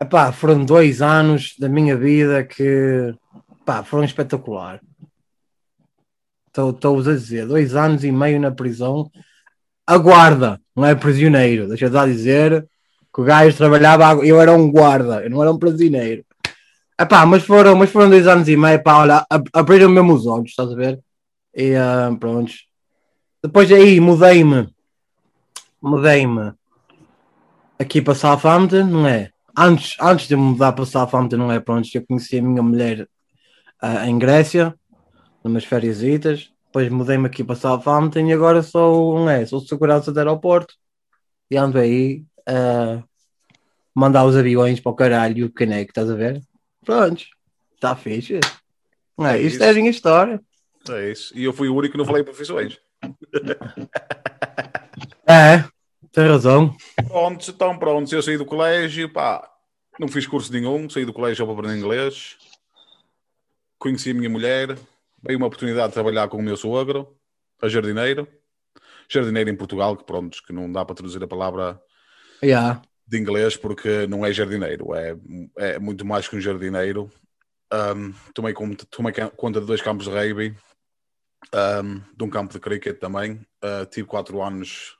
Epá, 0.01 0.31
foram 0.31 0.65
dois 0.65 1.01
anos 1.01 1.55
da 1.59 1.69
minha 1.69 1.95
vida 1.95 2.43
que 2.43 3.13
pá, 3.63 3.83
foram 3.83 4.03
espetacular. 4.03 4.81
Estou-vos 6.55 7.07
a 7.07 7.13
dizer, 7.13 7.47
dois 7.47 7.75
anos 7.75 8.03
e 8.03 8.11
meio 8.11 8.39
na 8.39 8.51
prisão. 8.51 9.09
A 9.85 9.97
guarda, 9.97 10.61
não 10.75 10.85
é 10.85 10.95
prisioneiro. 10.95 11.67
Deixa 11.67 11.85
eu 11.85 12.05
dizer 12.05 12.67
que 13.13 13.21
o 13.21 13.23
gajo 13.23 13.55
trabalhava, 13.57 14.25
eu 14.25 14.39
era 14.39 14.53
um 14.53 14.71
guarda, 14.71 15.23
eu 15.23 15.29
não 15.29 15.41
era 15.41 15.51
um 15.51 15.57
prisioneiro. 15.57 16.25
Epá, 16.99 17.25
mas 17.25 17.43
foram, 17.43 17.75
mas 17.75 17.89
foram 17.89 18.09
dois 18.09 18.27
anos 18.27 18.47
e 18.47 18.55
meio, 18.55 18.81
pá, 18.81 18.97
olha, 18.97 19.25
ab- 19.29 19.49
abriram 19.51 19.89
mesmo 19.89 20.13
os 20.13 20.25
olhos, 20.25 20.51
estás 20.51 20.71
a 20.71 20.75
ver? 20.75 20.99
E 21.55 21.75
ah, 21.75 22.15
pronto. 22.19 22.53
Depois 23.43 23.71
aí 23.71 23.99
mudei-me, 23.99 24.69
mudei-me 25.81 26.53
aqui 27.77 28.01
para 28.01 28.15
Southampton, 28.15 28.85
não 28.85 29.07
é? 29.07 29.31
Antes, 29.57 29.97
antes 29.99 30.27
de 30.27 30.35
mudar 30.35 30.71
para 30.71 30.85
Southampton, 30.85 31.37
não 31.37 31.51
é? 31.51 31.59
Pronto, 31.59 31.87
eu 31.93 32.05
conheci 32.07 32.37
a 32.37 32.41
minha 32.41 32.63
mulher 32.63 33.07
ah, 33.81 34.07
em 34.07 34.17
Grécia, 34.17 34.73
numas 35.43 35.65
férias. 35.65 35.99
Depois 35.99 36.89
mudei-me 36.89 37.27
aqui 37.27 37.43
para 37.43 37.55
Southampton 37.55 38.21
e 38.27 38.33
agora 38.33 38.63
sou, 38.63 39.19
não 39.19 39.29
é? 39.29 39.45
Sou 39.45 39.59
segurança 39.59 40.11
de 40.11 40.19
aeroporto 40.19 40.73
e 41.49 41.57
ando 41.57 41.77
aí 41.77 42.23
a 42.47 43.03
mandar 43.93 44.25
os 44.25 44.35
aviões 44.35 44.79
para 44.79 44.91
o 44.91 44.95
caralho 44.95 45.37
e 45.37 45.43
o 45.43 45.51
caneco, 45.51 45.91
estás 45.91 46.09
a 46.09 46.15
ver? 46.15 46.41
Pronto, 46.83 47.23
está 47.75 47.95
fixe. 47.95 48.39
Não 49.17 49.27
é? 49.27 49.37
É 49.37 49.41
Isto 49.41 49.55
isso. 49.55 49.63
é 49.63 49.69
a 49.69 49.73
minha 49.73 49.89
história. 49.89 50.41
É 50.89 51.11
isso. 51.11 51.37
E 51.37 51.43
eu 51.43 51.53
fui 51.53 51.69
o 51.69 51.75
único 51.75 51.91
que 51.91 51.97
não 51.97 52.05
falei 52.05 52.23
profissões. 52.23 52.79
É, 55.25 55.63
tem 56.11 56.27
razão. 56.27 56.75
Prontos, 57.07 57.47
então 57.47 57.79
prontos. 57.79 58.11
Eu 58.11 58.21
saí 58.21 58.37
do 58.37 58.45
colégio, 58.45 59.11
pá, 59.11 59.49
não 59.99 60.07
fiz 60.07 60.27
curso 60.27 60.51
nenhum, 60.51 60.89
saí 60.89 61.05
do 61.05 61.13
colégio 61.13 61.45
para 61.45 61.53
aprender 61.53 61.77
inglês. 61.77 62.37
Conheci 63.79 64.11
a 64.11 64.13
minha 64.13 64.29
mulher, 64.29 64.77
veio 65.23 65.37
uma 65.37 65.47
oportunidade 65.47 65.87
de 65.87 65.93
trabalhar 65.93 66.27
com 66.27 66.37
o 66.37 66.41
meu 66.41 66.57
sogro, 66.57 67.17
a 67.61 67.69
jardineiro. 67.69 68.27
Jardineiro 69.09 69.49
em 69.49 69.55
Portugal, 69.55 69.95
que 69.95 70.03
pronto, 70.03 70.37
que 70.45 70.51
não 70.51 70.71
dá 70.71 70.83
para 70.83 70.95
traduzir 70.95 71.23
a 71.23 71.27
palavra 71.27 71.81
Yeah. 72.43 72.81
de 73.07 73.17
inglês 73.17 73.55
porque 73.55 74.05
não 74.07 74.25
é 74.25 74.33
jardineiro, 74.33 74.93
é, 74.93 75.15
é 75.57 75.79
muito 75.79 76.03
mais 76.05 76.27
que 76.27 76.35
um 76.35 76.41
jardineiro. 76.41 77.09
Um, 77.71 78.13
tomei, 78.33 78.53
tomei 78.89 79.13
conta 79.35 79.61
de 79.61 79.65
dois 79.65 79.81
campos 79.81 80.05
de 80.05 80.11
rugby, 80.11 80.55
um, 81.81 82.01
de 82.15 82.23
um 82.23 82.29
campo 82.29 82.53
de 82.53 82.59
cricket 82.59 82.99
também. 82.99 83.45
Uh, 83.63 83.85
tive 83.89 84.07
quatro 84.07 84.41
anos 84.41 84.97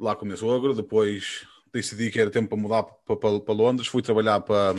lá 0.00 0.16
com 0.16 0.24
o 0.24 0.28
meu 0.28 0.36
sogro. 0.36 0.74
Depois 0.74 1.46
decidi 1.72 2.10
que 2.10 2.20
era 2.20 2.30
tempo 2.30 2.48
para 2.48 2.58
mudar 2.58 2.82
para, 2.82 3.16
para, 3.16 3.40
para 3.40 3.54
Londres. 3.54 3.88
Fui 3.88 4.02
trabalhar 4.02 4.40
para, 4.40 4.74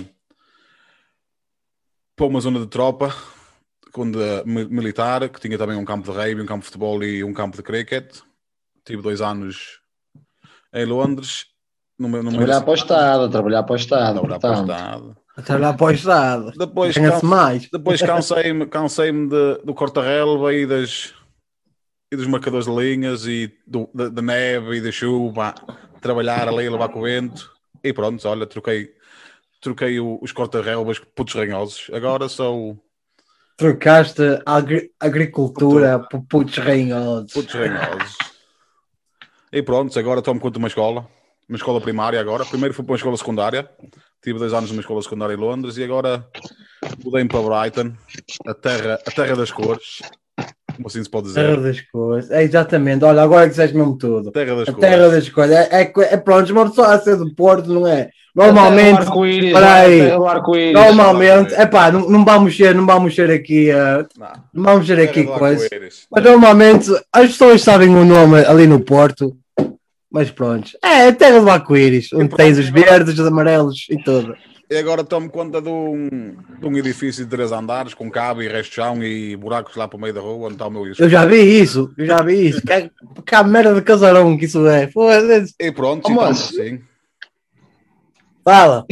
para 2.16 2.26
uma 2.26 2.42
zona 2.42 2.60
de 2.60 2.68
tropa 2.68 3.14
mi- 4.46 4.66
militar, 4.66 5.28
que 5.30 5.40
tinha 5.40 5.58
também 5.58 5.76
um 5.78 5.86
campo 5.86 6.12
de 6.12 6.18
rugby, 6.18 6.42
um 6.42 6.46
campo 6.46 6.60
de 6.62 6.66
futebol 6.66 7.04
e 7.04 7.24
um 7.24 7.34
campo 7.34 7.58
de 7.58 7.64
cricket. 7.64 8.18
Tive 8.86 9.02
dois 9.02 9.22
anos 9.22 9.80
em 10.74 10.86
Londres. 10.86 11.46
No 11.98 12.08
meu, 12.08 12.24
no 12.24 12.30
Trabalhar 12.32 12.62
para 12.62 12.72
o 12.72 12.76
Estado, 12.76 13.30
trabalhar 13.30 13.64
para 13.64 13.74
o 13.74 13.76
Estado. 13.76 14.14
Trabalhar 14.20 14.40
para 14.40 14.50
o 14.50 14.54
portanto. 14.56 14.78
Estado. 14.78 15.18
A 15.36 15.42
trabalhar 15.42 15.74
para 15.74 15.86
o 15.86 15.92
Estado. 15.92 16.52
Depois, 16.58 16.96
can- 16.96 17.20
mais. 17.28 17.70
depois 17.70 18.02
cansei-me 18.02 18.66
cansei 18.68 19.12
de, 19.12 19.58
do 19.66 19.74
corta-relva 19.74 20.54
e, 20.54 20.66
das, 20.66 21.14
e 22.12 22.16
dos 22.16 22.28
marcadores 22.28 22.68
de 22.68 22.72
linhas 22.74 23.26
e 23.28 23.54
do, 23.68 23.90
da, 23.94 24.08
da 24.10 24.22
neve 24.22 24.78
e 24.78 24.82
da 24.82 24.92
chuva. 24.92 25.54
Trabalhar 26.00 26.48
ali, 26.48 26.70
levar 26.70 26.88
com 26.90 27.00
o 27.00 27.04
vento. 27.04 27.52
E 27.84 27.92
pronto, 27.92 28.26
olha, 28.28 28.46
troquei, 28.46 28.94
troquei 29.62 30.00
o- 30.00 30.20
os 30.22 30.32
corta-relvas 30.32 31.00
por 31.00 31.08
putos 31.08 31.34
ranhosos. 31.36 31.90
Agora 31.94 32.30
sou 32.30 32.82
Trocaste 33.60 34.42
agri- 34.46 34.90
agricultura 34.98 36.00
por 36.00 36.24
putos 36.24 36.58
ranhosos. 36.60 37.34
putos 37.34 37.54
ranhosos. 37.54 38.18
E 39.52 39.62
pronto, 39.62 40.00
agora 40.00 40.22
tomo 40.22 40.40
conta 40.40 40.54
de 40.54 40.60
uma 40.60 40.70
escola. 40.70 41.06
Uma 41.50 41.58
escola 41.58 41.82
primária 41.82 42.22
agora. 42.22 42.46
Primeiro 42.46 42.74
fui 42.74 42.86
para 42.86 42.94
uma 42.94 42.98
escola 42.98 43.18
secundária. 43.18 43.70
Tive 44.24 44.40
dois 44.40 44.54
anos 44.54 44.70
numa 44.72 44.80
escola 44.80 45.02
secundária 45.02 45.34
em 45.34 45.38
Londres 45.38 45.76
e 45.76 45.84
agora 45.84 46.26
mudei-me 47.04 47.28
para 47.28 47.42
Brighton, 47.42 47.94
a 48.48 48.54
terra, 48.54 48.98
a 49.06 49.12
terra 49.12 49.36
das 49.36 49.52
cores. 49.52 50.00
Como 50.80 50.88
assim 50.88 51.04
se 51.04 51.10
pode 51.10 51.34
Terra 51.34 51.58
dizer? 51.58 51.62
das 51.62 51.82
coisas. 51.92 52.32
É 52.32 52.42
exatamente. 52.42 53.04
Olha, 53.04 53.22
agora 53.22 53.44
que 53.44 53.50
disseste 53.50 53.76
mesmo 53.76 53.98
tudo. 53.98 54.30
A 54.30 54.32
terra 54.32 54.56
das 54.56 54.70
A 54.70 54.72
cores. 54.74 54.90
terra 54.90 55.10
das 55.10 55.30
coisas. 55.30 55.56
É, 55.58 55.82
é, 55.82 55.94
é 56.14 56.18
pronto, 56.18 56.52
uma 56.54 56.70
pessoa 56.70 56.94
a 56.94 57.00
ser 57.00 57.18
do 57.18 57.34
Porto, 57.36 57.68
não 57.74 57.86
é? 57.86 58.10
Normalmente, 58.34 59.00
arco-íris, 59.00 59.48
Espera 59.48 59.74
aí. 59.74 60.12
o 60.14 60.26
arco-íris. 60.26 60.74
normalmente, 60.74 61.54
é 61.56 61.66
pá, 61.66 61.92
não, 61.92 62.10
não 62.10 62.24
vamos 62.24 62.56
ser, 62.56 62.74
não 62.74 62.86
vamos 62.86 63.14
ser 63.14 63.30
aqui, 63.30 63.70
uh, 63.72 64.08
Não, 64.18 64.28
não 64.54 64.64
vamos 64.64 64.88
ser 64.88 64.96
terra 64.96 65.10
aqui 65.10 65.24
do 65.24 65.32
coisa. 65.34 65.64
arco-íris. 65.66 66.08
Mas 66.10 66.24
normalmente 66.24 66.90
as 67.12 67.28
pessoas 67.32 67.62
sabem 67.62 67.90
o 67.94 68.06
nome 68.06 68.40
ali 68.46 68.66
no 68.68 68.80
Porto. 68.80 69.36
Mas 70.12 70.32
pronto. 70.32 70.70
É 70.84 71.08
a 71.10 71.14
terra 71.14 71.40
do 71.42 71.50
arco-íris, 71.50 72.14
onde 72.14 72.30
pronto, 72.30 72.38
tens 72.38 72.58
os 72.58 72.70
verdes, 72.70 73.20
os 73.20 73.28
amarelos 73.28 73.86
e 73.90 74.02
tudo. 74.02 74.34
E 74.72 74.78
agora 74.78 75.04
tomo 75.04 75.30
conta 75.32 75.60
de 75.60 75.68
um, 75.68 76.08
de 76.60 76.68
um 76.68 76.78
edifício 76.78 77.24
de 77.24 77.30
três 77.32 77.52
andares 77.52 77.96
com 77.96 78.10
cabo 78.12 78.44
e 78.44 78.48
resto 78.48 78.70
de 78.70 78.76
chão 78.76 79.04
e 79.04 79.36
buracos 79.36 79.76
lá 79.76 79.88
para 79.88 79.98
o 79.98 80.00
meio 80.00 80.14
da 80.14 80.22
rua 80.22 80.46
onde 80.46 80.54
está 80.54 80.68
o 80.68 80.72
meu 80.72 80.86
isco. 80.86 81.02
Eu 81.02 81.10
já 81.10 81.26
vi 81.26 81.38
isso, 81.62 81.92
eu 81.98 82.06
já 82.06 82.22
vi 82.22 82.50
isso. 82.50 82.62
Que, 82.62 82.92
que 83.26 83.44
merda 83.46 83.74
de 83.74 83.82
casarão 83.82 84.38
que 84.38 84.46
isso 84.46 84.68
é. 84.68 84.88
Foda-se. 84.88 85.56
E 85.60 85.72
pronto, 85.72 86.04
Oh, 86.08 86.12
e 86.12 86.16
mas- 86.16 86.42
assim. 86.54 86.80
Fala. 88.44 88.86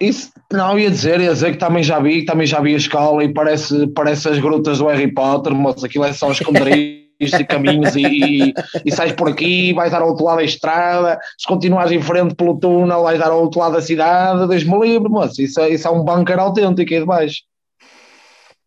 Isso, 0.00 0.30
não, 0.50 0.78
ia 0.78 0.90
dizer, 0.90 1.20
ia 1.20 1.32
dizer 1.34 1.52
que 1.52 1.58
também 1.58 1.82
já 1.82 2.00
vi, 2.00 2.20
que 2.20 2.24
também 2.24 2.46
já 2.46 2.58
vi 2.58 2.72
a 2.72 2.78
escola 2.78 3.22
e 3.22 3.30
parece, 3.32 3.86
parece 3.88 4.26
as 4.30 4.38
grutas 4.38 4.78
do 4.78 4.86
Harry 4.86 5.12
Potter, 5.12 5.54
moço, 5.54 5.84
aquilo 5.84 6.04
é 6.04 6.12
só 6.14 6.32
esconderijos 6.32 6.99
e 7.20 7.44
caminhos 7.44 7.94
e, 7.96 8.02
e, 8.02 8.54
e 8.84 8.92
sais 8.92 9.12
por 9.12 9.28
aqui, 9.28 9.72
vais 9.74 9.92
dar 9.92 10.00
ao 10.02 10.08
outro 10.08 10.24
lado 10.24 10.38
da 10.38 10.44
estrada, 10.44 11.20
se 11.38 11.46
continuares 11.46 11.92
em 11.92 12.00
frente 12.02 12.34
pelo 12.34 12.58
túnel, 12.58 13.02
vais 13.02 13.18
dar 13.18 13.30
ao 13.30 13.42
outro 13.42 13.60
lado 13.60 13.72
da 13.74 13.82
cidade, 13.82 14.48
Deus-me 14.48 14.78
livre, 14.80 15.08
moço, 15.08 15.42
isso, 15.42 15.60
é- 15.60 15.70
isso 15.70 15.86
é 15.86 15.90
um 15.90 16.02
bunker 16.04 16.38
autêntico 16.38 16.92
aí 16.94 17.00
de 17.00 17.06
baixo. 17.06 17.42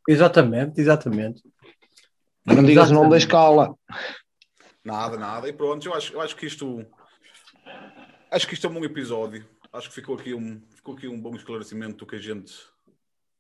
Exatamente, 0.08 0.80
exatamente. 0.80 1.42
Não 2.46 2.64
digas 2.64 2.92
o 2.92 2.94
nome 2.94 3.10
da 3.10 3.18
Exatamente. 3.18 3.22
escola. 3.24 3.76
Nada, 4.84 5.18
nada. 5.18 5.48
E 5.48 5.54
pronto, 5.54 5.88
eu 5.88 5.94
acho, 5.94 6.14
eu 6.14 6.22
acho 6.22 6.36
que 6.36 6.46
isto. 6.46 6.86
Acho 8.30 8.48
que 8.48 8.54
isto 8.54 8.68
é 8.68 8.70
um 8.70 8.74
bom 8.74 8.84
episódio. 8.84 9.46
Acho 9.72 9.88
que 9.88 9.96
ficou 9.96 10.16
aqui 10.16 10.34
um, 10.34 10.62
ficou 10.76 10.94
aqui 10.94 11.08
um 11.08 11.20
bom 11.20 11.34
esclarecimento 11.36 11.98
do 11.98 12.06
que 12.06 12.18
a 12.18 12.20
gente, 12.20 12.54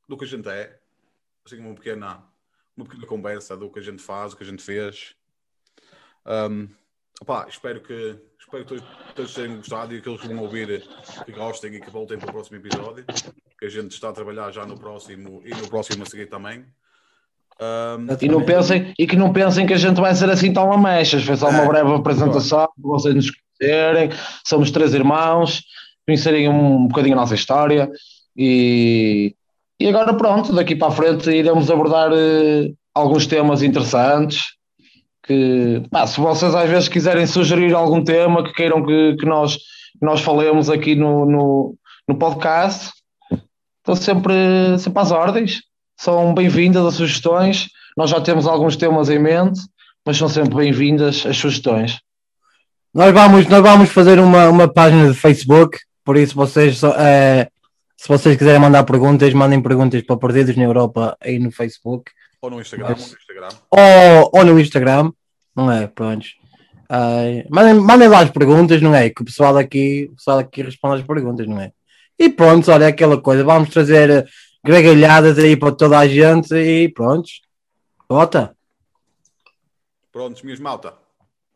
do 0.08 0.18
que 0.18 0.24
a 0.24 0.28
gente 0.28 0.48
é. 0.48 0.80
assim 1.46 1.60
uma 1.60 1.76
pequena, 1.76 2.24
uma 2.76 2.86
pequena 2.86 3.06
conversa 3.06 3.56
do 3.56 3.70
que 3.70 3.80
a 3.80 3.84
gente 3.84 4.02
faz, 4.02 4.34
o 4.34 4.38
que 4.38 4.44
a 4.44 4.48
gente 4.48 4.64
fez. 4.64 5.14
Um, 6.26 6.68
opá, 7.22 7.46
espero 7.50 7.82
que 7.82 8.16
espero 8.40 8.66
que 8.66 8.84
todos, 9.16 9.34
tenham 9.34 9.58
gostado 9.58 9.94
e 9.94 9.98
aqueles 9.98 10.22
que 10.22 10.28
vão 10.28 10.40
ouvir 10.44 10.84
que 11.26 11.32
gostem 11.32 11.76
e 11.76 11.82
que 11.82 11.90
voltem 11.90 12.18
para 12.18 12.30
o 12.30 12.34
próximo 12.34 12.58
episódio. 12.58 13.06
Que 13.60 13.66
a 13.66 13.70
gente 13.70 13.92
está 13.92 14.10
a 14.10 14.14
trabalhar 14.14 14.52
já 14.52 14.66
no 14.66 14.78
próximo 14.78 15.42
e 15.46 15.50
no 15.50 15.68
próximo 15.70 16.04
a 16.04 16.06
seguir 16.06 16.28
também. 16.28 16.66
Um, 17.62 18.08
E, 18.20 18.28
não 18.28 18.44
pensem, 18.44 18.94
e 18.98 19.06
que 19.06 19.16
não 19.16 19.32
pensem 19.32 19.66
que 19.66 19.74
a 19.74 19.78
gente 19.78 20.02
vai 20.02 20.14
ser 20.16 20.30
assim 20.30 20.52
tão 20.52 20.70
lamechas. 20.70 21.24
Foi 21.24 21.36
só 21.36 21.50
uma 21.50 21.64
É. 21.64 21.68
breve 21.68 21.94
apresentação 21.94 22.68
para 22.82 22.90
vocês 22.90 23.16
nos 23.16 23.32
conhecerem. 23.32 24.10
Somos 24.44 24.72
três 24.72 24.94
irmãos, 24.94 25.64
conhecerem 26.06 26.50
um 26.50 26.88
bocadinho 26.88 27.16
a 27.16 27.22
nossa 27.22 27.36
história. 27.36 27.90
E, 28.36 29.36
e 29.84 29.90
agora, 29.90 30.14
pronto, 30.14 30.54
daqui 30.54 30.78
para 30.78 30.88
a 30.88 30.92
frente 30.92 31.30
iremos 31.30 31.70
abordar 31.70 32.10
eh, 32.14 32.72
alguns 32.96 33.28
temas 33.28 33.62
interessantes. 33.62 34.54
Que, 35.28 35.84
pá, 35.92 36.08
se 36.08 36.22
vocês 36.22 36.56
às 36.56 36.70
vezes 36.70 36.88
quiserem 36.88 37.28
sugerir 37.28 37.74
algum 37.74 38.02
tema 38.02 38.46
que 38.46 38.54
queiram 38.54 38.86
que, 38.86 39.18
que 39.18 39.26
nós, 39.26 39.58
nós 40.02 40.22
falemos 40.22 40.70
aqui 40.70 40.96
no, 40.96 41.26
no, 41.26 41.76
no 42.08 42.16
podcast, 42.16 42.94
estou 43.80 43.98
sempre, 43.98 44.34
sempre 44.80 45.02
às 45.02 45.12
ordens. 45.12 45.60
São 46.00 46.34
bem-vindas 46.34 46.86
as 46.86 46.94
sugestões. 46.94 47.68
Nós 47.98 48.10
já 48.10 48.22
temos 48.22 48.48
alguns 48.48 48.78
temas 48.78 49.10
em 49.10 49.20
mente, 49.20 49.60
mas 50.06 50.16
são 50.16 50.30
sempre 50.30 50.56
bem-vindas 50.56 51.26
as 51.26 51.36
sugestões. 51.36 52.00
Nós 52.94 53.14
vamos, 53.14 53.48
nós 53.48 53.62
vamos 53.62 53.90
fazer 53.90 54.18
uma, 54.18 54.48
uma 54.48 54.74
página 54.74 55.12
de 55.12 55.20
Facebook, 55.20 55.78
por 56.06 56.16
isso 56.16 56.36
vocês 56.36 56.78
só, 56.78 56.96
eh, 56.98 57.50
se 58.04 58.10
vocês 58.10 58.36
quiserem 58.36 58.60
mandar 58.60 58.84
perguntas, 58.84 59.34
mandem 59.34 59.62
perguntas 59.62 60.02
para 60.02 60.18
Perdidos 60.18 60.58
na 60.58 60.64
Europa 60.64 61.16
aí 61.22 61.40
no 61.40 61.50
Facebook 61.54 62.12
ou 62.42 62.50
no 62.50 62.60
Instagram, 62.60 62.88
ou 62.90 62.96
no 62.96 63.02
Instagram. 63.02 63.50
ou, 63.72 64.32
ou 64.34 64.46
no 64.46 64.60
Instagram, 64.60 65.14
não 65.56 65.72
é? 65.72 65.88
Pronto. 65.88 66.26
Ai, 66.90 67.46
mandem, 67.50 67.76
mandem 67.76 68.10
lá 68.10 68.20
as 68.20 68.30
perguntas, 68.30 68.82
não 68.82 68.94
é? 68.94 69.10
Que 69.10 69.22
o 69.22 69.26
pessoal 69.26 69.56
aqui, 69.56 70.10
o 70.12 70.16
pessoal 70.18 70.40
aqui 70.40 70.64
responde 70.64 71.00
às 71.00 71.08
perguntas, 71.08 71.48
não 71.48 71.62
é? 71.62 71.72
E 72.20 72.28
pronto, 72.28 72.70
olha 72.74 72.90
aquela 72.90 73.22
coisa, 73.22 73.42
vamos 73.42 73.70
trazer 73.70 74.28
gregalhadas 74.62 75.40
aí 75.40 75.56
para 75.56 75.72
toda 75.72 75.98
a 75.98 76.06
gente 76.06 76.54
e 76.54 76.90
pronto. 76.90 77.30
Bota. 78.10 78.54
Prontos, 80.12 80.42
minhas 80.42 80.60
malta. 80.60 80.94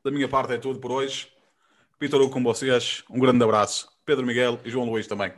Da 0.01 0.10
minha 0.12 0.30
parte 0.30 0.54
é 0.54 0.58
tudo 0.58 0.80
por 0.80 0.94
hoje. 0.94 1.27
Vitor 2.00 2.22
Hugo 2.22 2.32
com 2.32 2.42
vocês. 2.42 3.04
Um 3.10 3.20
grande 3.20 3.44
abraço. 3.44 3.89
Pedro 4.06 4.25
Miguel 4.25 4.58
e 4.63 4.70
João 4.70 4.89
Luís 4.89 5.08
também. 5.08 5.34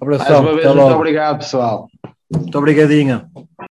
Mais 0.00 0.20
Abração. 0.20 0.42
uma 0.42 0.54
vez, 0.54 0.66
muito 0.66 0.94
obrigado, 0.94 1.38
pessoal. 1.38 1.88
Muito 2.32 2.58
obrigadinho. 2.58 3.22